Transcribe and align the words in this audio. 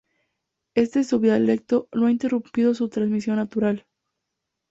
Este 0.73 1.03
subdialecto 1.03 1.87
no 1.91 2.07
ha 2.07 2.11
interrumpido 2.11 2.73
su 2.73 2.89
transmisión 2.89 3.35
natural. 3.35 3.85